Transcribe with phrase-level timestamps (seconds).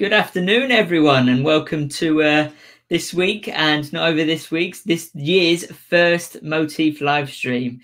[0.00, 2.50] Good afternoon, everyone, and welcome to uh,
[2.88, 7.82] this week and not over this week's, this year's first Moteefe live stream.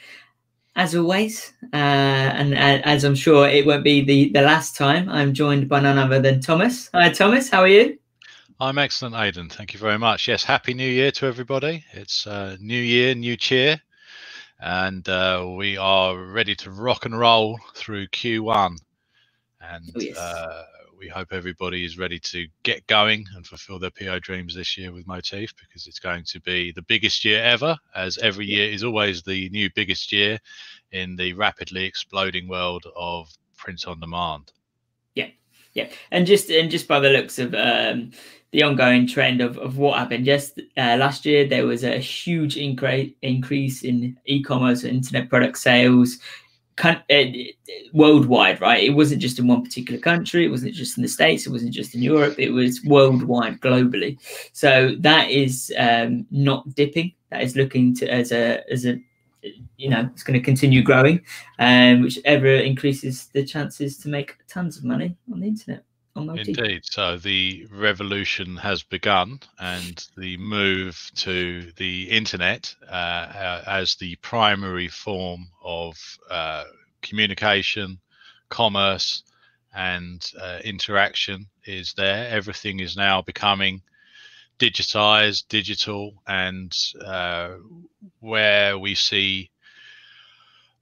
[0.76, 5.10] As always, uh, and uh, as I'm sure it won't be the, the last time,
[5.10, 6.88] I'm joined by none other than Thomas.
[6.94, 7.50] Hi, Thomas.
[7.50, 7.98] How are you?
[8.60, 9.50] I'm excellent, Aidan.
[9.50, 10.26] Thank you very much.
[10.26, 11.84] Yes, happy New Year to everybody.
[11.92, 13.78] It's uh, New Year, new cheer,
[14.58, 18.78] and uh, we are ready to rock and roll through Q1.
[19.60, 20.16] And oh, yes.
[20.16, 20.62] uh,
[20.98, 24.92] we hope everybody is ready to get going and fulfill their PO dreams this year
[24.92, 28.84] with Moteefe because it's going to be the biggest year ever, as every year is
[28.84, 30.38] always the new biggest year
[30.92, 34.52] in the rapidly exploding world of print on demand.
[35.14, 35.28] Yeah,
[35.74, 38.12] yeah, and just and just by the looks of um,
[38.52, 42.56] the ongoing trend of, of what happened just uh, last year, there was a huge
[42.56, 46.18] increase increase in e-commerce and internet product sales
[47.92, 48.82] worldwide, right?
[48.82, 50.44] It wasn't just in one particular country.
[50.44, 51.46] It wasn't just in the states.
[51.46, 52.38] It wasn't just in Europe.
[52.38, 54.18] It was worldwide, globally.
[54.52, 57.12] So that is um, not dipping.
[57.30, 59.00] That is looking to as a as a
[59.76, 61.20] you know it's going to continue growing,
[61.58, 65.85] um, which ever increases the chances to make tons of money on the internet.
[66.16, 66.82] Indeed.
[66.84, 74.88] So the revolution has begun, and the move to the internet uh, as the primary
[74.88, 75.96] form of
[76.30, 76.64] uh,
[77.02, 77.98] communication,
[78.48, 79.24] commerce,
[79.74, 82.28] and uh, interaction is there.
[82.28, 83.82] Everything is now becoming
[84.58, 87.56] digitized, digital, and uh,
[88.20, 89.50] where we see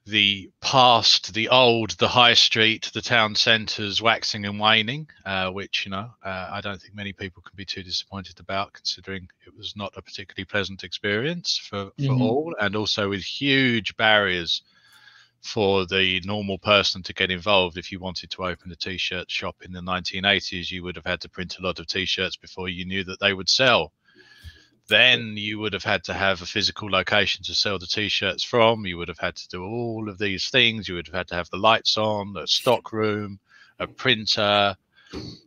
[0.06, 5.86] the past, the old, the high street, the town centres waxing and waning, uh, which
[5.86, 9.56] you know uh, I don't think many people can be too disappointed about, considering it
[9.56, 12.22] was not a particularly pleasant experience for for mm-hmm.
[12.22, 14.62] all, and also with huge barriers
[15.40, 17.78] for the normal person to get involved.
[17.78, 21.20] If you wanted to open a t-shirt shop in the 1980s, you would have had
[21.22, 23.92] to print a lot of t-shirts before you knew that they would sell
[24.88, 28.84] then you would have had to have a physical location to sell the t-shirts from
[28.84, 31.34] you would have had to do all of these things you would have had to
[31.34, 33.38] have the lights on a stock room
[33.78, 34.76] a printer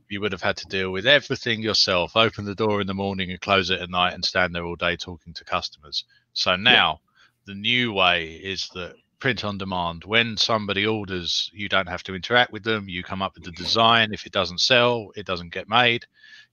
[0.09, 3.29] you would have had to deal with everything yourself open the door in the morning
[3.31, 6.03] and close it at night and stand there all day talking to customers
[6.33, 7.53] so now yeah.
[7.53, 10.03] the new way is that print on demand.
[10.03, 12.87] When somebody orders you don't have to interact with them.
[12.87, 14.13] You come up with the design.
[14.13, 16.05] If it doesn't sell it doesn't get made.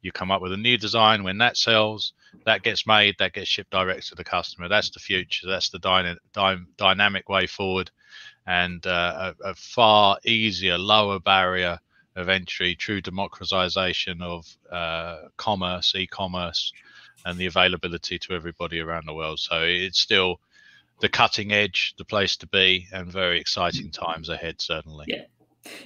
[0.03, 1.25] You come up with a new design.
[1.25, 2.13] When that sells
[2.45, 4.69] that gets made that gets shipped direct to the customer.
[4.69, 5.47] That's the future.
[5.47, 7.91] That's the dyna- dy- dynamic way forward
[8.47, 11.79] and uh, a, a, far easier lower barrier
[12.17, 16.73] of entry true democratization of uh, commerce e-commerce
[17.25, 19.41] and the availability to everybody around the world.
[19.41, 20.41] So it's still
[21.01, 25.23] the cutting edge the place to be and very exciting times ahead certainly yeah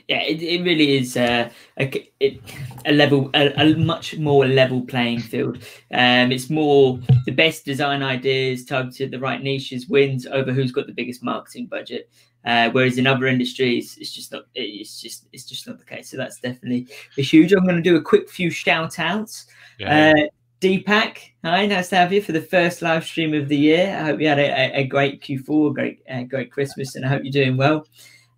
[0.09, 2.41] yeah, it, it really is uh, a, it,
[2.85, 5.59] a level, a, a, much more level playing field.
[5.93, 10.87] Um, it's more the best design ideas targeted the right niches wins over who's got
[10.87, 12.11] the biggest marketing budget.
[12.45, 14.45] Uh, whereas in other industries, it's just not.
[14.55, 16.11] It's just it's just not the case.
[16.11, 16.87] So that's definitely
[17.19, 17.53] a huge.
[17.53, 19.47] I'm going to do a quick few shout outs.
[19.79, 20.15] Yeah.
[20.17, 20.27] Uh,
[20.61, 23.97] Deepak, hi, nice to have you for the first live stream of the year.
[23.97, 27.23] I hope you had a, a great Q4, great, uh, great Christmas, and I hope
[27.23, 27.87] you're doing well.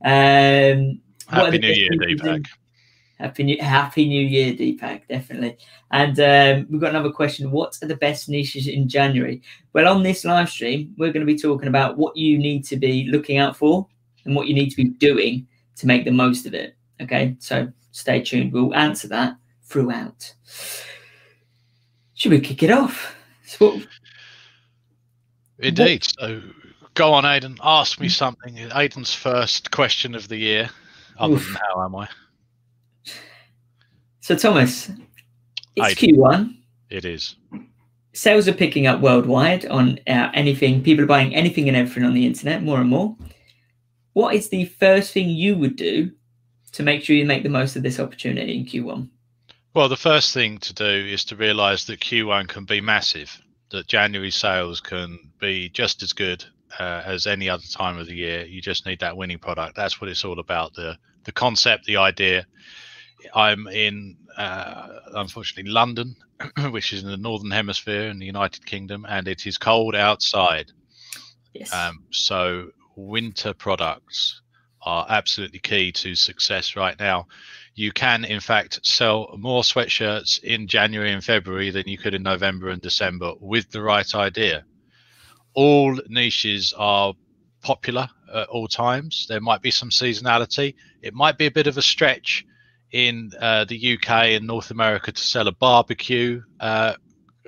[0.04, 2.44] Um, Happy New Year, Deepak.
[3.18, 5.56] Happy New Happy New Year, Deepak, definitely.
[5.92, 7.50] And um, we've got another question.
[7.50, 9.40] What are the best niches in January?
[9.72, 12.76] Well, on this live stream, we're going to be talking about what you need to
[12.76, 13.86] be looking out for
[14.26, 16.76] and what you need to be doing to make the most of it.
[17.00, 18.52] Okay, so stay tuned.
[18.52, 20.34] We'll answer that throughout.
[22.20, 23.16] Should we kick it off?
[23.46, 23.80] So,
[25.58, 26.06] Indeed.
[26.18, 26.42] What, so
[26.92, 27.56] go on, Aidan.
[27.62, 28.58] Ask me something.
[28.74, 30.68] Aidan's first question of the year.
[31.18, 31.46] Other Oof.
[31.46, 32.08] than how am I?
[34.20, 34.90] So Thomas,
[35.76, 36.54] it's Q1.
[36.90, 37.36] It is.
[38.12, 40.82] Sales are picking up worldwide on uh, anything.
[40.82, 43.16] People are buying anything and everything on the internet more and more.
[44.12, 46.12] What is the first thing you would do
[46.72, 49.08] to make sure you make the most of this opportunity in Q1?
[49.72, 53.40] Well, the first thing to do is to realize that Q1 can be massive,
[53.70, 56.44] that January sales can be just as good
[56.78, 58.44] uh, as any other time of the year.
[58.44, 59.76] You just need that winning product.
[59.76, 60.74] That's what it's all about.
[60.74, 62.46] The the concept, the idea.
[63.34, 66.16] I'm in, uh, unfortunately, London,
[66.70, 70.72] which is in the northern hemisphere in the United Kingdom, and it is cold outside.
[71.52, 71.72] Yes.
[71.72, 74.40] Um, so winter products
[74.82, 77.26] are absolutely key to success right now.
[77.74, 82.22] You can, in fact, sell more sweatshirts in January and February than you could in
[82.22, 84.64] November and December with the right idea.
[85.54, 87.14] All niches are
[87.62, 89.26] popular at all times.
[89.28, 90.74] There might be some seasonality.
[91.02, 92.44] It might be a bit of a stretch
[92.92, 96.94] in uh, the UK and North America to sell a barbecue uh,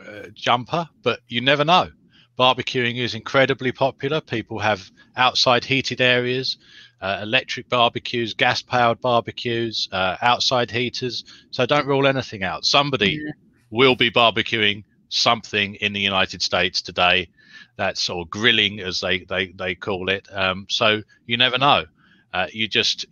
[0.00, 1.90] uh, jumper, but you never know.
[2.38, 4.20] Barbecuing is incredibly popular.
[4.20, 6.56] People have outside heated areas,
[7.02, 11.24] uh, electric barbecues, gas powered barbecues, uh, outside heaters.
[11.50, 12.64] So don't rule anything out.
[12.64, 13.32] Somebody yeah.
[13.70, 17.28] will be barbecuing something in the United States today.
[17.76, 20.28] That's or grilling as they they they call it.
[20.32, 21.84] Um, so you never know.
[22.32, 23.04] Uh, you just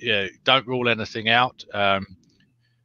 [0.44, 1.64] don't rule anything out.
[1.74, 2.06] Um,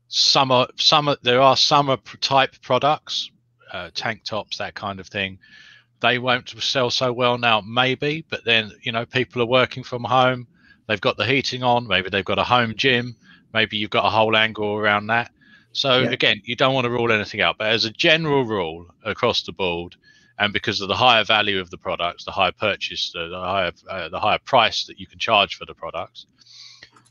[0.07, 3.29] summer summer there are summer type products,
[3.71, 5.37] uh, tank tops, that kind of thing.
[5.99, 10.03] They won't sell so well now, maybe, but then you know people are working from
[10.03, 10.47] home.
[10.87, 11.87] They've got the heating on.
[11.87, 13.15] Maybe they've got a home gym.
[13.53, 15.31] Maybe you've got a whole angle around that.
[15.71, 16.11] So yeah.
[16.11, 19.51] again, you don't want to rule anything out, but as a general rule across the
[19.51, 19.95] board,
[20.39, 23.71] and because of the higher value of the products, the higher purchase, the, the higher
[23.89, 26.27] uh, the higher price that you can charge for the products,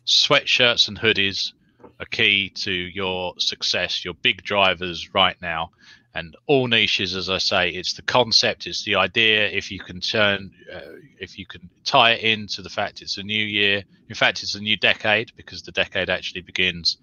[0.06, 1.52] sweatshirts and hoodies
[2.00, 4.04] are key to your success.
[4.04, 5.70] Your big drivers right now,
[6.14, 9.49] and all niches, as I say, it's the concept, it's the idea.
[9.49, 10.81] If you can turn, uh,
[11.19, 13.82] if you can tie it into the fact it's a new year.
[14.08, 16.99] In fact, it's a new decade because the decade actually begins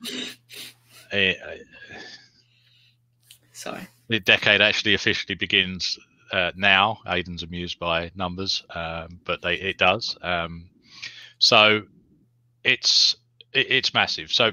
[1.11, 1.33] uh,
[3.53, 3.87] Sorry.
[4.07, 5.99] The decade actually officially begins
[6.31, 6.99] uh, now.
[7.07, 10.17] Aidan's amused by numbers, um, but they it does.
[10.21, 10.69] Um,
[11.37, 11.83] so
[12.63, 13.15] it's
[13.53, 14.31] it, it's massive.
[14.31, 14.51] So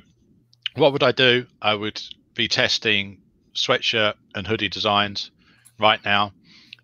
[0.75, 1.47] what would I do?
[1.63, 2.03] I would
[2.35, 3.23] be testing
[3.55, 5.31] sweatshirt and hoodie designs
[5.79, 6.33] right now.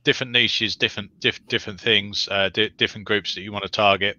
[0.05, 4.19] Different niches, different diff, different things, uh, di- different groups that you want to target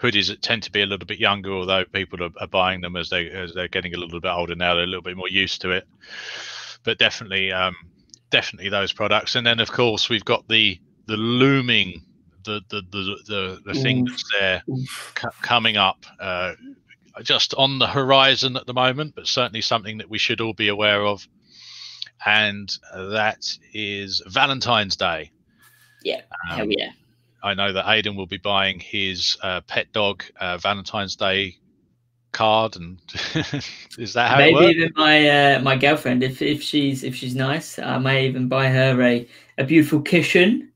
[0.00, 2.96] hoodies that tend to be a little bit younger, although people are, are, buying them
[2.96, 4.74] as they as they're getting a little bit older now.
[4.74, 5.86] They're a little bit more used to it.
[6.84, 7.76] But definitely, um,
[8.30, 9.34] definitely those products.
[9.34, 12.02] And then of course we've got the the looming
[12.44, 16.06] the the the the, the thing that's there c- coming up.
[16.18, 16.54] Uh,
[17.22, 20.68] just on the horizon at the moment, but certainly something that we should all be
[20.68, 21.26] aware of,
[22.26, 25.30] and that is Valentine's Day.
[26.02, 26.90] Yeah, um, hell yeah.
[27.42, 31.56] I know that Aidan will be buying his uh, pet dog uh, Valentine's Day
[32.32, 32.98] card, and
[33.98, 37.78] is that how maybe even my uh, my girlfriend, if if she's if she's nice,
[37.78, 39.28] I may even buy her a
[39.58, 40.70] a beautiful cushion,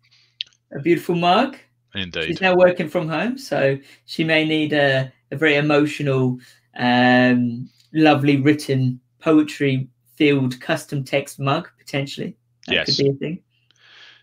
[0.72, 1.56] a beautiful mug.
[1.94, 6.38] Indeed, she's now working from home, so she may need a a very emotional,
[6.76, 12.36] um, lovely written poetry filled custom text mug potentially.
[12.66, 12.86] That yes.
[12.86, 13.42] could be a thing.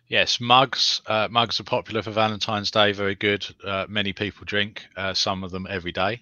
[0.08, 1.02] Yes, mugs.
[1.08, 2.92] Uh, mugs are popular for Valentine's Day.
[2.92, 3.46] Very good.
[3.64, 6.22] Uh, many people drink uh, some of them every day,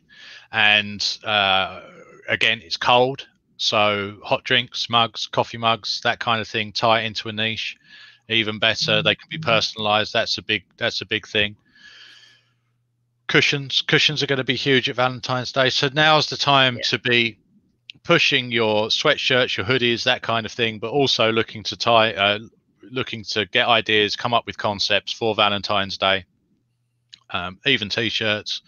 [0.52, 1.82] and uh,
[2.28, 3.28] again, it's cold,
[3.58, 6.72] so hot drinks, mugs, coffee mugs, that kind of thing.
[6.72, 7.78] Tie it into a niche.
[8.28, 9.50] Even better, they can be mm-hmm.
[9.50, 10.12] personalised.
[10.12, 10.66] That's a big.
[10.78, 11.56] That's a big thing.
[13.28, 13.82] Cushions.
[13.82, 15.72] Cushions are going to be huge at Valentine's Day.
[15.72, 16.84] So now's the time yeah.
[16.90, 17.40] to be
[18.04, 22.40] pushing your sweatshirts, your hoodies, that kind of thing, but also looking to tie, uh,
[22.84, 26.26] looking to get ideas, come up with concepts for Valentine's Day.
[27.30, 28.62] Um, even T-shirts.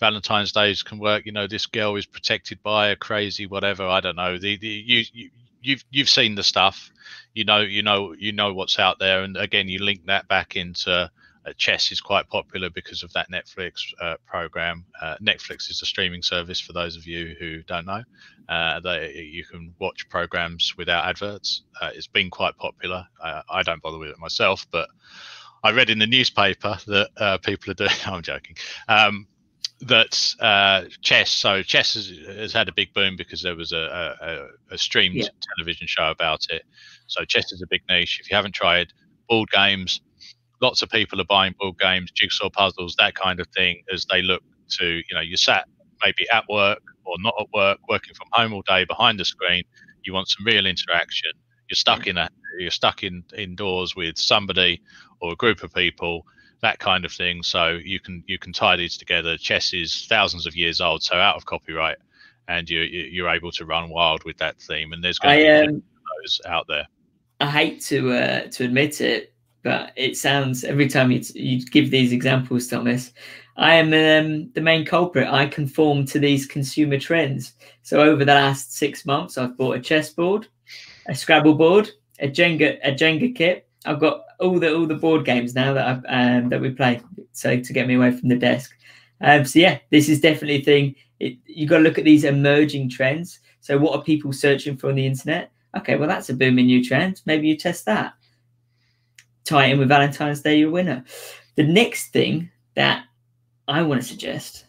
[0.00, 1.26] Valentine's Days can work.
[1.26, 3.86] You know, this girl is protected by a crazy whatever.
[3.86, 4.38] I don't know.
[4.38, 5.30] The, the you, you
[5.62, 6.90] you've you've seen the stuff.
[7.32, 10.56] You know you know you know what's out there, and again you link that back
[10.56, 11.10] into
[11.46, 14.84] uh, chess is quite popular because of that Netflix uh, program.
[15.00, 18.02] Uh, Netflix is a streaming service for those of you who don't know.
[18.48, 21.62] Uh, they, you can watch programs without adverts.
[21.80, 23.06] Uh, it's been quite popular.
[23.22, 24.88] I don't bother with it myself, but
[25.64, 27.90] I read in the newspaper that uh, people are doing.
[28.06, 28.56] I'm joking.
[28.86, 29.26] Um,
[29.80, 31.30] that uh, chess.
[31.30, 35.16] So chess has, has, had a big boom because there was a, a, a streamed
[35.16, 35.28] yeah.
[35.56, 36.64] television show about it.
[37.06, 38.20] So chess is a big niche.
[38.20, 38.92] If you haven't tried
[39.28, 40.00] board games,
[40.64, 44.22] lots of people are buying board games, jigsaw puzzles, that kind of thing, as they
[44.22, 45.68] look to, you know, you sat
[46.02, 49.62] maybe at work or not at work, working from home all day behind the screen.
[50.04, 51.32] You want some real interaction.
[51.68, 54.80] You're stuck in a, you're stuck in indoors with somebody
[55.20, 56.24] or a group of people,
[56.62, 57.42] that kind of thing.
[57.42, 59.36] So you can you can tie these together.
[59.36, 61.98] Chess is thousands of years old, so out of copyright,
[62.48, 64.94] and you you're able to run wild with that theme.
[64.94, 65.82] And there's going to be um,
[66.22, 66.86] those out there.
[67.40, 69.33] I hate to uh, to admit it,
[69.64, 73.12] but it sounds every time you, you give these examples, Thomas,
[73.56, 75.26] I am um, the main culprit.
[75.26, 77.54] I conform to these consumer trends.
[77.82, 80.48] So over the last six months, I've bought a chessboard,
[81.08, 81.90] a Scrabble board,
[82.20, 83.66] a Jenga a Jenga kit.
[83.86, 87.00] I've got all the all the board games now that I um, that we play.
[87.32, 88.76] So to get me away from the desk.
[89.22, 90.94] Um, so yeah, this is definitely a thing.
[91.20, 93.40] It, you got to look at these emerging trends.
[93.60, 95.52] So what are people searching for on the internet?
[95.74, 97.22] Okay, well that's a booming new trend.
[97.24, 98.12] Maybe you test that
[99.44, 101.04] tie in with Valentine's Day, you're a winner.
[101.56, 103.04] The next thing that
[103.68, 104.64] I want to suggest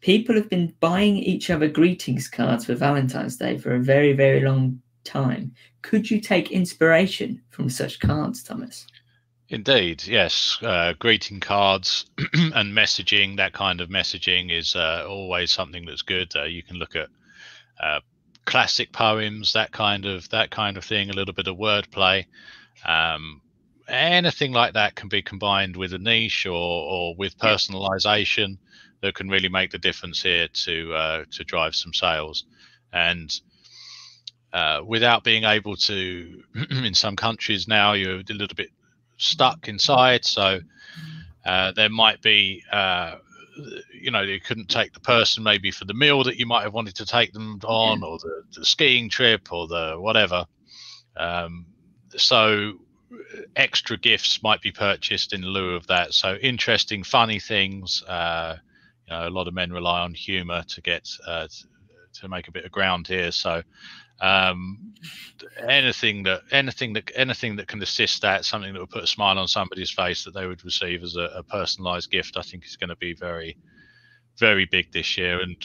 [0.00, 4.40] people have been buying each other greetings cards for Valentine's Day for a very, very
[4.40, 5.54] long time.
[5.82, 8.86] Could you take inspiration from such cards, Thomas?
[9.48, 10.58] Indeed, yes.
[10.62, 16.34] Uh, greeting cards and messaging, that kind of messaging is uh, always something that's good.
[16.36, 17.08] Uh, you can look at
[17.82, 18.00] uh,
[18.44, 22.24] classic poems, that kind of that kind of thing, a little bit of wordplay.
[22.86, 23.40] Um,
[23.90, 28.58] anything like that can be combined with a niche or, or with personalization
[29.02, 32.44] that can really make the difference here to uh, to drive some sales.
[32.92, 33.38] And
[34.52, 38.70] uh, without being able to, in some countries now, you're a little bit
[39.16, 40.24] stuck inside.
[40.24, 40.60] So
[41.44, 43.16] uh, there might be, uh,
[43.92, 46.74] you know, you couldn't take the person maybe for the meal that you might have
[46.74, 50.46] wanted to take them on, or the, the skiing trip, or the whatever.
[51.16, 51.66] Um,
[52.16, 52.74] so
[53.56, 56.14] extra gifts might be purchased in lieu of that.
[56.14, 58.02] So interesting, funny things.
[58.04, 58.56] Uh,
[59.06, 61.48] you know, a lot of men rely on humour to get uh,
[62.14, 63.30] to make a bit of ground here.
[63.32, 63.62] So
[64.20, 64.94] um,
[65.66, 69.38] anything that anything that anything that can assist that, something that will put a smile
[69.38, 72.76] on somebody's face that they would receive as a, a personalised gift, I think is
[72.76, 73.56] going to be very,
[74.38, 75.40] very big this year.
[75.40, 75.56] And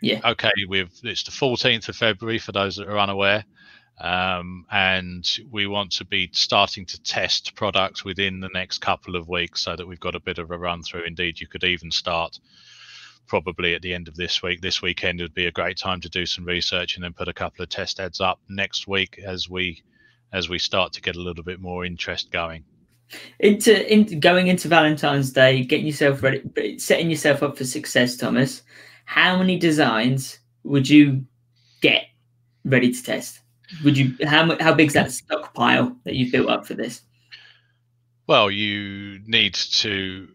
[0.00, 3.44] yeah, okay, we've it's the 14th of February for those that are unaware.
[4.00, 9.28] Um, and we want to be starting to test products within the next couple of
[9.28, 11.04] weeks so that we've got a bit of a run through.
[11.04, 12.38] Indeed, you could even start
[13.28, 14.60] probably at the end of this week.
[14.60, 17.32] This weekend would be a great time to do some research and then put a
[17.32, 19.82] couple of test ads up next week as we
[20.32, 22.64] as we start to get a little bit more interest going.
[23.38, 28.62] Into, into going into Valentine's Day, getting yourself ready, setting yourself up for success, Thomas.
[29.04, 31.26] How many designs would you
[31.82, 32.06] get
[32.64, 33.41] ready to test?
[33.84, 37.02] Would you how how big's that stockpile that you've built up for this?
[38.26, 40.28] Well, you need to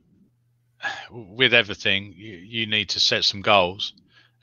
[1.09, 3.93] with everything, you, you need to set some goals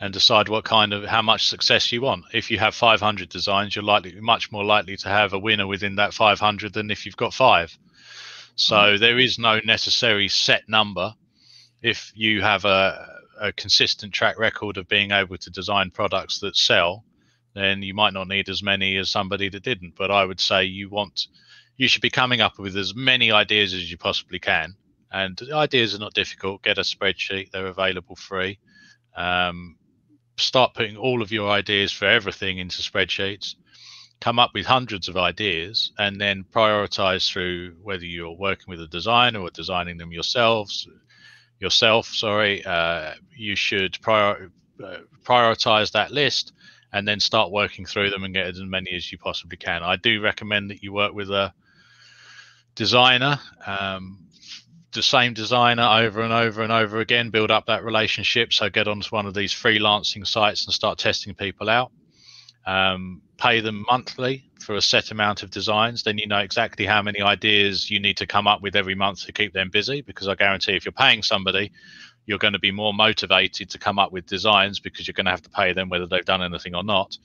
[0.00, 2.24] and decide what kind of how much success you want.
[2.32, 5.96] If you have 500 designs, you're likely much more likely to have a winner within
[5.96, 7.76] that 500 than if you've got five.
[8.56, 9.00] So mm-hmm.
[9.00, 11.14] there is no necessary set number.
[11.82, 16.56] If you have a, a consistent track record of being able to design products that
[16.56, 17.04] sell,
[17.54, 19.94] then you might not need as many as somebody that didn't.
[19.96, 21.26] But I would say you want
[21.76, 24.76] you should be coming up with as many ideas as you possibly can
[25.14, 26.62] and ideas are not difficult.
[26.64, 28.58] Get a spreadsheet; they're available free.
[29.16, 29.76] Um,
[30.36, 33.54] start putting all of your ideas for everything into spreadsheets.
[34.20, 38.88] Come up with hundreds of ideas, and then prioritize through whether you're working with a
[38.88, 40.88] designer or designing them yourselves.
[41.60, 42.64] Yourself, sorry.
[42.64, 44.50] Uh, you should prior,
[44.84, 46.52] uh, prioritize that list
[46.94, 49.82] and then start working through them and get as many as you possibly can.
[49.82, 51.52] I do recommend that you work with a
[52.76, 53.40] designer.
[53.66, 54.28] Um,
[54.92, 58.52] the same designer over and over and over again, build up that relationship.
[58.52, 61.90] So get onto one of these freelancing sites and start testing people out.
[62.64, 66.04] Um, pay them monthly for a set amount of designs.
[66.04, 69.26] Then you know exactly how many ideas you need to come up with every month
[69.26, 70.00] to keep them busy.
[70.00, 71.72] Because I guarantee if you're paying somebody,
[72.26, 75.30] you're going to be more motivated to come up with designs because you're going to
[75.30, 77.18] have to pay them whether they've done anything or not.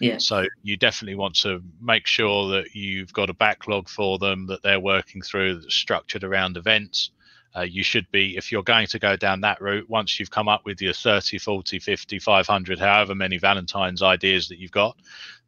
[0.00, 0.18] Yeah.
[0.18, 4.62] So you definitely want to make sure that you've got a backlog for them that
[4.62, 7.10] they're working through that's structured around events
[7.56, 10.48] uh, you should be if you're going to go down that route once you've come
[10.48, 14.96] up with your 30 40 50 500 however many valentine's ideas that you've got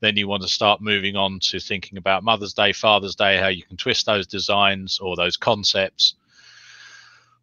[0.01, 3.49] then you want to start moving on to thinking about mother's day father's day how
[3.49, 6.15] you can twist those designs or those concepts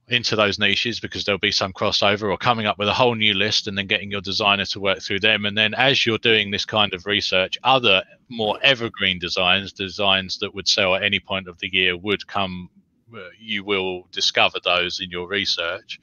[0.07, 3.33] into those niches because there'll be some crossover or coming up with a whole new
[3.33, 5.45] list and then getting your designer to work through them.
[5.45, 10.53] And then as you're doing this kind of research other more evergreen designs designs that
[10.53, 12.69] would sell at any point of the year would come
[13.15, 15.99] uh, you will discover those in your research.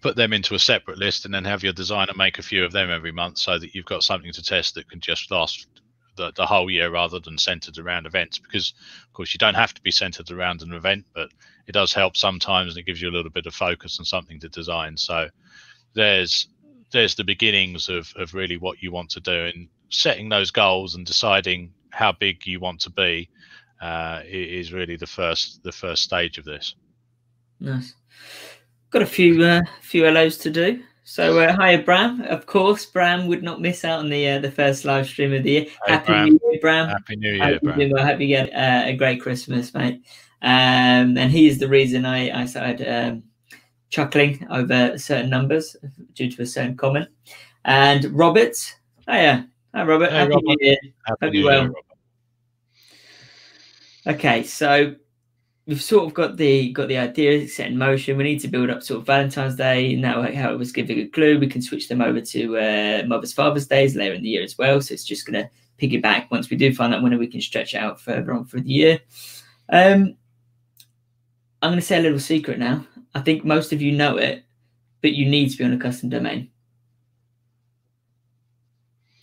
[0.00, 2.72] Put them into a separate list and then have your designer make a few of
[2.72, 5.66] them every month so that you've got something to test that can just last
[6.16, 8.74] the, the whole year rather than centered around events because
[9.06, 11.28] of course you don't have to be centered around an event but
[11.66, 14.38] it does help sometimes and it gives you a little bit of focus and something
[14.40, 15.28] to design so
[15.94, 16.48] there's
[16.92, 20.94] there's the beginnings of, of really what you want to do and setting those goals
[20.94, 23.28] and deciding how big you want to be
[23.80, 26.74] uh, is really the first the first stage of this.
[27.60, 27.94] Nice.
[28.90, 30.82] Got a few uh, few hellos to do.
[31.06, 32.22] So uh, hi, Bram.
[32.22, 35.42] Of course, Bram would not miss out on the uh, the first live stream of
[35.42, 35.66] the year.
[35.86, 36.28] Happy Bram.
[36.30, 36.88] New Year, Bram.
[36.88, 37.78] Happy New Year, Bram.
[37.78, 40.02] Hope you hope you get uh, a great Christmas, mate.
[40.40, 43.22] Um, and he is the reason I I started um,
[43.90, 45.76] chuckling over certain numbers
[46.14, 47.10] due to a certain comment.
[47.66, 48.56] And Robert,
[49.06, 49.42] oh yeah,
[49.74, 50.10] hi Robert.
[50.10, 50.44] Hey, Happy Robert.
[50.46, 50.78] New Year.
[51.06, 51.66] Happy Hope New you're well.
[51.66, 51.84] Robert.
[54.06, 54.94] Okay, so
[55.66, 58.16] we've sort of got the got the idea set in motion.
[58.16, 59.96] We need to build up sort of Valentine's Day.
[59.96, 63.32] Now, how it was giving a clue, we can switch them over to uh, Mother's
[63.32, 64.80] Father's Days later in the year as well.
[64.80, 66.30] So it's just going to piggyback.
[66.30, 69.00] Once we do find that winner, we can stretch out further on through the year.
[69.70, 70.16] Um,
[71.62, 72.86] I'm going to say a little secret now.
[73.14, 74.44] I think most of you know it,
[75.00, 76.50] but you need to be on a custom domain.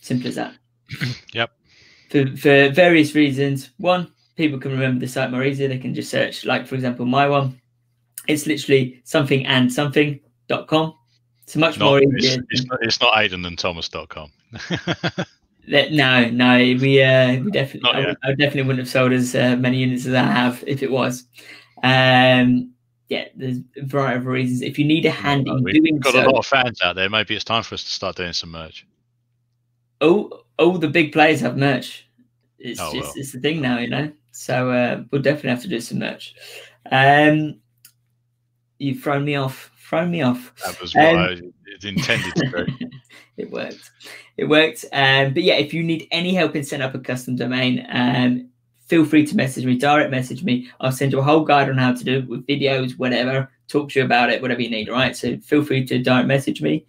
[0.00, 0.54] Simple as that.
[1.32, 1.52] yep.
[2.10, 3.70] For, for various reasons.
[3.76, 5.68] One, people can remember the site more easily.
[5.68, 7.60] They can just search, like, for example, my one.
[8.28, 10.94] It's literally something and something.com.
[11.42, 12.40] It's much not, more easier.
[12.50, 14.30] It's, it's, not, it's not Aidan and Thomas.com.
[15.66, 19.78] no, no, we uh, we definitely, I, I, definitely wouldn't have sold as uh, many
[19.78, 21.24] units as I have if it was.
[21.82, 22.72] Um,
[23.08, 24.62] yeah, there's a variety of reasons.
[24.62, 26.96] If you need a hand in We've doing got so, a lot of fans out
[26.96, 27.10] there.
[27.10, 28.86] Maybe it's time for us to start doing some merch.
[30.00, 32.08] Oh, oh, the big players have merch.
[32.58, 33.12] It's oh, just well.
[33.16, 34.12] it's the thing now, you know.
[34.32, 36.34] So uh, we'll definitely have to do some merch.
[36.90, 37.60] Um,
[38.78, 39.70] you've thrown me off.
[39.88, 40.52] Thrown me off.
[40.64, 41.40] That was what um, I
[41.86, 42.90] intended to do.
[43.36, 43.90] it worked.
[44.36, 44.86] It worked.
[44.92, 48.48] Um, but yeah, if you need any help in setting up a custom domain, um,
[48.86, 50.70] feel free to message me, direct message me.
[50.80, 53.90] I'll send you a whole guide on how to do it with videos, whatever, talk
[53.90, 54.88] to you about it, whatever you need.
[54.88, 55.14] right?
[55.14, 56.86] So feel free to direct message me.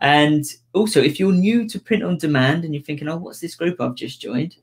[0.00, 3.54] And also, if you're new to print on demand and you're thinking, oh, what's this
[3.54, 4.56] group I've just joined?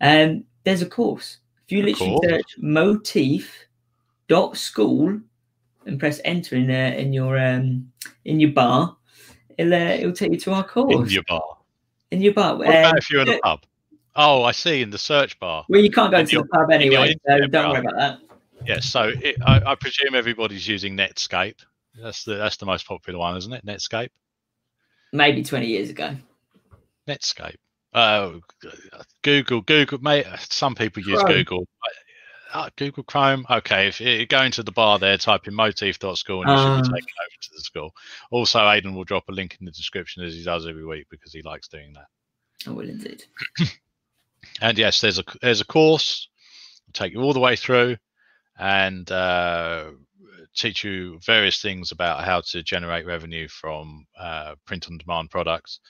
[0.00, 1.38] Um, there's a course.
[1.72, 3.66] If you literally search motif
[4.28, 5.18] dot school
[5.86, 7.90] and press enter in uh, in your um
[8.26, 8.94] in your bar,
[9.56, 11.08] it'll uh, it'll take you to our course.
[11.08, 11.56] In your bar.
[12.10, 12.56] In your bar.
[12.56, 13.60] What about um, if you're in a pub?
[14.14, 14.82] Oh, I see.
[14.82, 15.64] In the search bar.
[15.70, 17.70] Well, you can't go in to your, the pub anyway, so don't bar.
[17.70, 18.18] worry about that.
[18.66, 18.84] Yes.
[18.84, 21.60] So it, I, I, presume everybody's using Netscape.
[22.02, 23.64] That's the that's the most popular one, isn't it?
[23.64, 24.10] Netscape.
[25.14, 26.16] Maybe twenty years ago.
[27.08, 27.56] Netscape.
[27.92, 28.38] Uh,
[29.22, 30.26] Google, Google, mate.
[30.50, 31.32] Some people use Chrome.
[31.32, 31.68] Google.
[32.52, 33.46] Uh, Google Chrome.
[33.50, 36.82] Okay, if you go into the bar there, type in motif.school and you uh, should
[36.82, 36.94] be ah.
[36.94, 37.94] taken over to the school.
[38.30, 41.32] Also, Aidan will drop a link in the description as he does every week because
[41.32, 42.06] he likes doing that.
[42.66, 43.24] I will indeed.
[44.60, 46.28] and yes, there's a there's a course.
[46.86, 47.96] will take you all the way through
[48.58, 49.90] and uh,
[50.54, 55.80] teach you various things about how to generate revenue from uh, print on demand products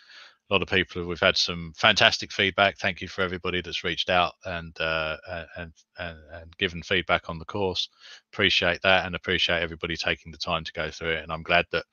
[0.53, 1.07] a lot of people.
[1.07, 2.77] We've had some fantastic feedback.
[2.77, 5.17] Thank you for everybody that's reached out and uh,
[5.57, 7.89] and, and and given feedback on the course.
[8.35, 11.23] Appreciate that and appreciate everybody taking the time to go through it.
[11.23, 11.87] And I'm glad that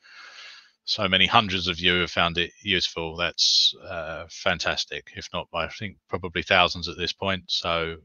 [0.84, 3.16] so many hundreds of you have found it useful.
[3.16, 5.08] That's uh, fantastic.
[5.16, 7.44] If not, I think probably thousands at this point.
[7.48, 7.96] So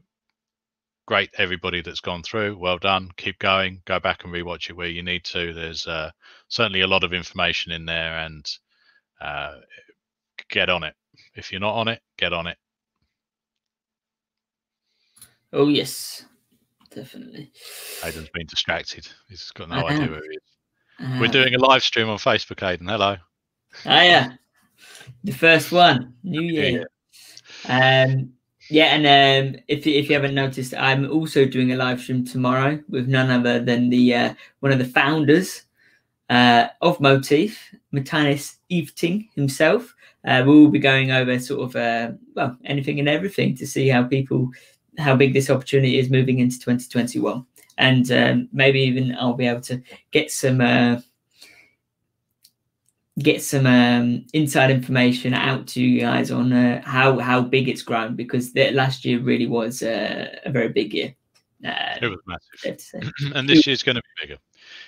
[1.05, 2.57] great, everybody that's gone through.
[2.57, 3.09] Well done.
[3.17, 3.81] Keep going.
[3.83, 5.53] Go back and rewatch it where you need to.
[5.53, 6.11] There's uh,
[6.47, 8.49] certainly a lot of information in there and.
[9.19, 9.55] Uh,
[10.49, 10.95] get on it.
[11.35, 12.57] If you're not on it, get on it.
[15.53, 16.25] Oh yes,
[16.93, 17.51] definitely.
[18.03, 19.07] Aidan's been distracted.
[19.29, 21.19] He's got no idea where he is.
[21.19, 22.87] We're doing a live stream on Facebook, Aidan.
[22.87, 23.17] Hello.
[23.85, 24.33] Ah yeah,
[25.23, 26.85] the first one, New Year.
[27.67, 28.05] Yeah.
[28.07, 28.33] Um,
[28.69, 32.81] yeah, and um, if if you haven't noticed, I'm also doing a live stream tomorrow
[32.89, 35.63] with none other than the uh, one of the founders
[36.29, 37.57] uh, of Moteefe,
[37.93, 39.94] Matanis Eveting himself
[40.25, 43.87] uh, we will be going over sort of uh, well anything and everything to see
[43.87, 44.49] how people
[44.97, 47.45] how big this opportunity is moving into 2021
[47.77, 50.99] and um, maybe even i'll be able to get some uh,
[53.19, 57.81] get some um, inside information out to you guys on uh, how how big it's
[57.81, 61.15] grown because the, last year really was uh, a very big year.
[61.65, 63.01] Uh, it was massive.
[63.35, 64.39] and this year's going to be bigger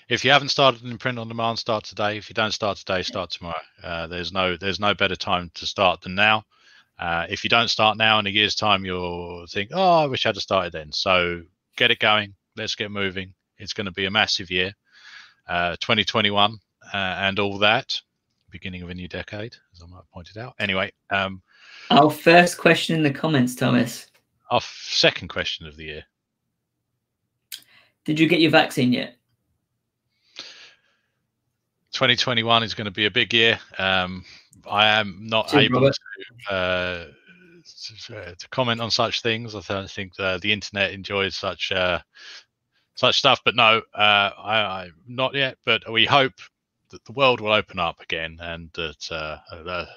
[0.10, 2.18] if you haven't started in print on demand, start today.
[2.18, 3.60] If you don't start today, start tomorrow.
[3.84, 6.46] Uh, there's no there's no better time to start than now.
[6.98, 10.26] Uh, if you don't start now in a year's time, you'll think, oh, I wish
[10.26, 10.92] I'd have started then.
[10.92, 11.44] So
[11.76, 12.34] get it going.
[12.56, 13.34] Let's get moving.
[13.60, 14.74] It's going to be a massive year,
[15.48, 16.58] uh, 2021,
[16.94, 18.00] uh, and all that.
[18.50, 20.56] Beginning of a new decade, as I might have pointed out.
[20.58, 21.42] Anyway, um,
[21.92, 24.08] our first question in the comments, Thomas.
[24.50, 26.04] Our second question of the year.
[28.06, 29.17] Did you get your vaccine yet?
[31.98, 33.60] 2021 is going to be a big year.
[33.80, 34.24] Um,
[34.70, 37.06] I am not able to, uh,
[38.06, 39.56] to, to, comment on such things.
[39.56, 42.00] I don't think uh, the internet enjoys such uh,
[42.94, 45.58] such stuff, but no, uh, I, I, not yet.
[45.66, 46.34] But we hope
[46.92, 49.88] that the world will open up again and that uh, a,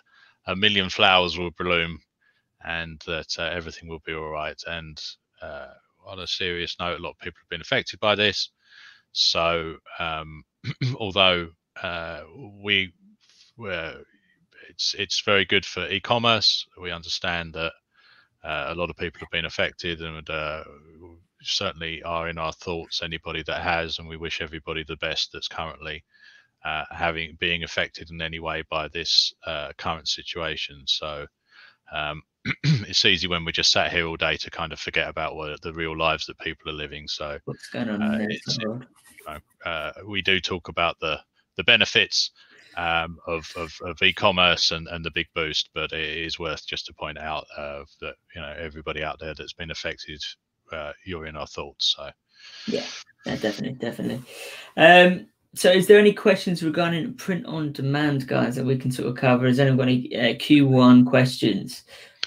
[0.46, 2.00] a, million flowers will bloom
[2.64, 4.60] and that uh, everything will be all right.
[4.66, 4.98] And
[5.42, 8.52] on a serious note, a lot of people have been affected by this.
[9.12, 10.44] So, um,
[10.96, 11.50] although
[11.82, 12.22] uh,
[12.62, 12.92] we
[14.68, 16.66] it's it's very good for e-commerce.
[16.80, 17.72] We understand that
[18.42, 20.64] uh, a lot of people have been affected, and uh,
[21.42, 23.02] certainly are in our thoughts.
[23.02, 26.04] Anybody that has, and we wish everybody the best that's currently
[26.64, 30.82] uh, having being affected in any way by this uh, current situation.
[30.86, 31.26] So
[31.92, 32.22] um,
[32.64, 35.60] it's easy when we're just sat here all day to kind of forget about what
[35.62, 37.06] the real lives that people are living.
[37.08, 38.02] So what's going on?
[38.02, 38.26] Uh,
[38.58, 38.80] you
[39.26, 41.20] know, uh, we do talk about the
[41.56, 42.30] the benefits
[42.76, 46.86] um, of, of, of, e-commerce and, and the big boost, but it is worth just
[46.86, 50.22] to point out uh, that you know everybody out there that's been affected,
[50.72, 51.94] uh, you're in our thoughts.
[51.96, 52.10] So
[52.66, 52.84] yeah,
[53.26, 54.22] yeah definitely, definitely.
[54.76, 59.08] Um, so, is there any questions regarding print on demand, guys, that we can sort
[59.08, 59.46] of cover?
[59.46, 61.82] Has anyone got any uh, Q1 questions?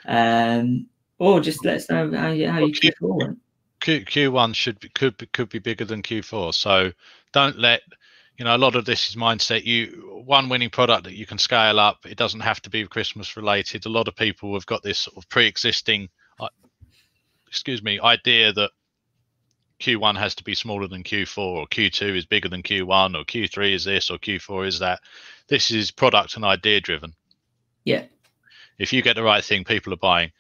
[0.05, 0.87] Um,
[1.19, 3.37] or just let us know how you, how you keep forward.
[3.79, 6.53] Q, Q1 should be, could be, could be bigger than Q4.
[6.53, 6.91] So
[7.31, 7.81] don't let
[8.37, 9.65] you know a lot of this is mindset.
[9.65, 12.05] You one winning product that you can scale up.
[12.05, 13.85] It doesn't have to be Christmas related.
[13.85, 16.47] A lot of people have got this sort of pre-existing, uh,
[17.47, 18.71] excuse me, idea that
[19.79, 23.73] Q1 has to be smaller than Q4 or Q2 is bigger than Q1 or Q3
[23.73, 25.01] is this or Q4 is that.
[25.47, 27.13] This is product and idea driven.
[27.83, 28.05] Yeah.
[28.79, 30.31] If you get the right thing, people are buying.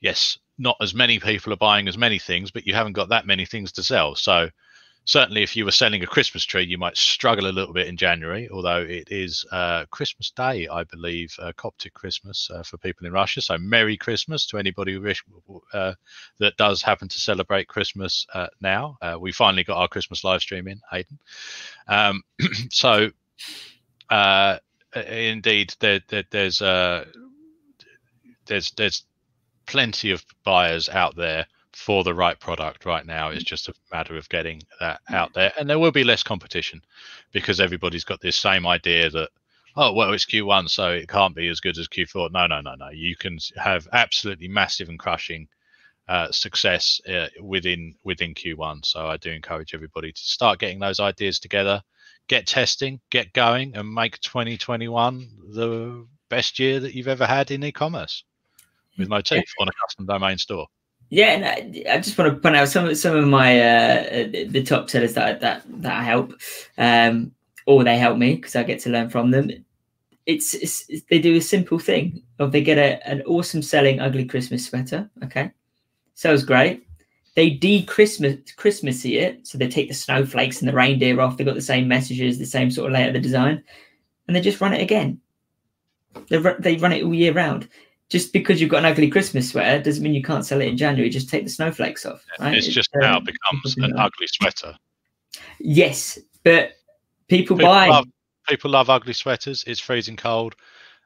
[0.00, 3.26] Yes, not as many people are buying as many things, but you haven't got that
[3.26, 4.16] many things to sell.
[4.16, 4.50] So
[5.08, 7.96] certainly if you were selling a Christmas tree, you might struggle a little bit in
[7.96, 13.06] January, although it is uh, Christmas Day, I believe, uh, Coptic Christmas uh, for people
[13.06, 13.40] in Russia.
[13.40, 15.24] So Merry Christmas to anybody who wish,
[15.72, 15.94] uh,
[16.40, 18.98] that does happen to celebrate Christmas uh, now.
[19.00, 21.18] Uh, we finally got our Christmas live stream in, Aidan.
[21.88, 22.22] Um,
[22.70, 23.08] so
[24.94, 27.06] indeed, there, there, there's there's
[28.72, 29.04] there's
[29.66, 31.46] plenty of buyers out there
[31.78, 33.30] for the right product right now.
[33.30, 36.82] It's just a matter of getting that out there, and there will be less competition
[37.32, 39.30] because everybody's got this same idea that
[39.76, 42.32] oh well it's Q1 so it can't be as good as Q4.
[42.32, 42.90] No, no, no, no.
[42.90, 45.48] You can have absolutely massive and crushing
[46.08, 48.84] uh, success uh, within within Q1.
[48.84, 51.82] So I do encourage everybody to start getting those ideas together,
[52.26, 57.62] get testing, get going, and make 2021 the best year that you've ever had in
[57.62, 58.24] e-commerce
[58.98, 60.66] with Moteefe on a custom domain store.
[61.10, 64.28] Yeah, and I, I, just want to point out some of some of my uh,
[64.48, 66.34] the top sellers that that that I help,
[66.76, 67.32] um,
[67.66, 69.50] or they help me because I get to learn from them.
[70.26, 74.26] It's, it's, they do a simple thing of they get a, an awesome selling ugly
[74.26, 75.08] Christmas sweater.
[75.24, 75.50] Okay,
[76.14, 76.86] sells great.
[77.36, 81.38] They de-Christmas Christmassy it, so they take the snowflakes and the reindeer off.
[81.38, 83.62] They got the same messages, the same sort of layout, of the design,
[84.26, 85.20] and they just run it again.
[86.28, 87.66] They they run it all year round
[88.08, 90.76] just because you've got an ugly Christmas sweater doesn't mean you can't sell it in
[90.76, 91.10] January.
[91.10, 92.24] Just take the snowflakes off.
[92.40, 92.56] Right?
[92.56, 94.74] It's, just um, now becomes an ugly sweater.
[95.60, 96.72] Yes, but
[97.28, 97.88] people, people buy.
[97.88, 98.06] Love,
[98.48, 99.64] people love ugly sweaters.
[99.66, 100.54] It's freezing cold.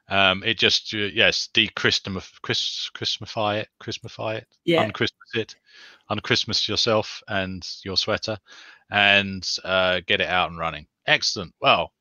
[0.09, 5.55] Um, it just uh, yes, de-Christmas, Chris, Christmify it, Christmify it, yeah, unchristmas it,
[6.11, 8.37] unchristmas yourself and your sweater,
[8.91, 10.87] and uh, get it out and running.
[11.07, 11.53] Excellent.
[11.61, 11.93] Well,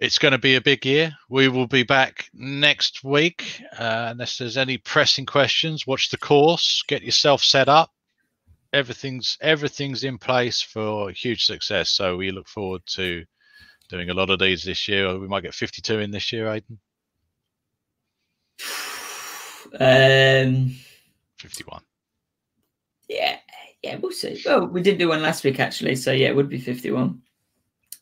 [0.00, 1.12] it's going to be a big year.
[1.28, 3.62] We will be back next week.
[3.78, 7.90] Uh, unless there's any pressing questions, watch the course, get yourself set up.
[8.72, 11.90] Everything's everything's in place for huge success.
[11.90, 13.24] So we look forward to
[13.90, 15.18] doing a lot of these this year.
[15.18, 16.78] We might get 52 in this year, Aidan.
[19.78, 20.76] Um,
[21.38, 21.82] 51.
[23.08, 23.36] Yeah,
[23.82, 24.40] yeah, we'll see.
[24.46, 27.20] Well, we did do one last week actually, so yeah, it would be 51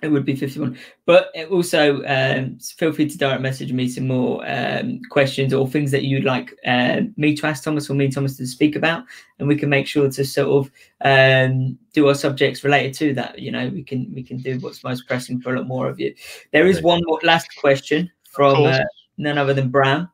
[0.01, 4.45] it would be 51 but also um, feel free to direct message me some more
[4.49, 8.15] um, questions or things that you'd like uh, me to ask thomas or me and
[8.15, 9.05] thomas to speak about.
[9.39, 13.39] And we can make sure to sort of um, do our subjects related to that.
[13.39, 16.01] You know we can we can do what's most pressing for a lot more of
[16.01, 16.15] you.
[16.53, 18.81] There is one more last question from uh,
[19.17, 20.09] none other than bram.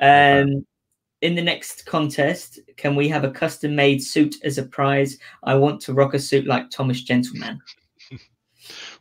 [0.00, 0.64] Um,
[1.20, 5.18] in the next contest, can we have a custom made suit as a prize?
[5.42, 7.60] I want to rock a suit like Thomas Gentleman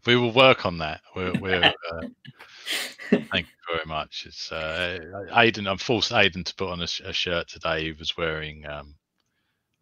[0.07, 1.01] we will work on that.
[1.15, 2.01] We're, we're uh,
[3.09, 4.23] thank you very much.
[4.25, 4.97] It's uh,
[5.35, 5.67] Aidan.
[5.67, 7.83] I'm forced Aidan to put on a, a, shirt today.
[7.83, 8.65] He was wearing.
[8.65, 8.95] Um,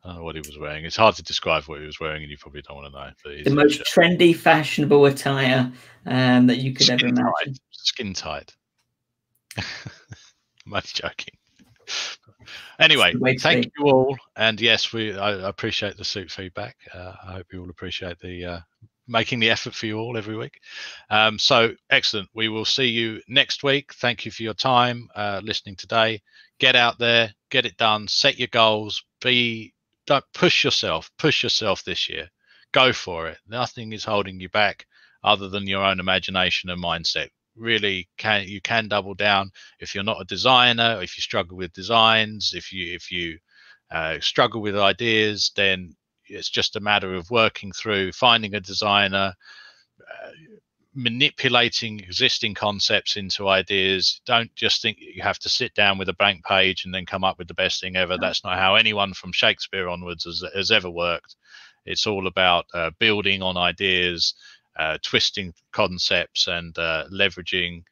[0.04, 0.84] I don't know what he was wearing.
[0.84, 3.44] It's hard to describe what he was wearing, and you probably don't want to know.
[3.44, 5.72] The most trendy, fashionable attire
[6.06, 7.34] um, that you could skin ever imagine.
[7.46, 7.60] Tight.
[7.72, 8.54] Skin tight.
[9.58, 11.36] I'm only joking.
[12.80, 16.76] Anyway, thank you all, and yes, we I appreciate the suit feedback.
[16.94, 18.60] Uh, I hope you all appreciate the uh,
[19.08, 20.60] making the effort for you all every week.
[21.10, 22.30] Um, so excellent.
[22.34, 23.94] We will see you next week.
[23.94, 26.22] Thank you for your time uh, listening today.
[26.60, 29.74] Get out there, get it done, set your goals, be
[30.08, 32.30] don't push yourself, push yourself this year.
[32.72, 33.38] Go for it.
[33.48, 34.86] Nothing is holding you back
[35.24, 37.30] other than your own imagination and mindset.
[37.56, 41.74] Really can you can double down if you're not a designer, if you struggle with
[41.74, 43.38] designs, if you if you
[43.92, 45.96] uh, struggle with ideas, then
[46.28, 49.34] it's just a matter of working through finding a designer
[50.02, 50.30] uh,
[50.96, 54.22] manipulating existing concepts into ideas.
[54.26, 57.24] Don't just think you have to sit down with a blank page and then come
[57.24, 58.18] up with the best thing ever.
[58.18, 61.36] That's not how anyone from shakespeare onwards has, has ever worked.
[61.86, 64.34] It's all about uh, building on ideas
[64.78, 67.84] uh, twisting concepts and uh, leveraging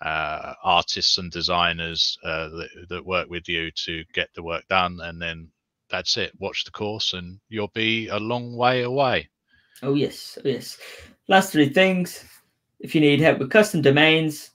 [0.00, 4.98] uh, artists and designers uh, that, that work with you to get the work done
[5.02, 5.48] and then
[5.92, 9.28] that's it watch the course and you'll be a long way away
[9.84, 10.78] oh yes oh, yes
[11.28, 12.24] last three things
[12.80, 14.50] if you need help with custom domains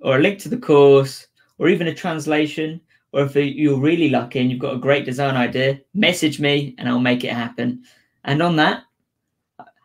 [0.00, 1.26] or a link to the course
[1.58, 2.80] or even a translation
[3.12, 6.88] or if you're really lucky and you've got a great design idea message me and
[6.88, 7.82] i'll make it happen
[8.22, 8.84] and on that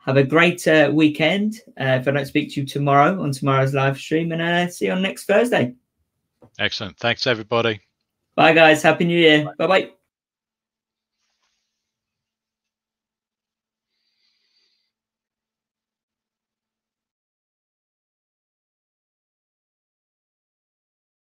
[0.09, 1.62] have a great uh, weekend.
[1.79, 4.88] Uh, if I don't speak to you tomorrow on tomorrow's live stream, and uh, see
[4.88, 5.75] you on next Thursday.
[6.57, 6.97] Excellent.
[6.97, 7.79] Thanks, everybody.
[8.35, 8.81] Bye, guys.
[8.81, 9.53] Happy New Year.
[9.57, 9.91] Bye bye.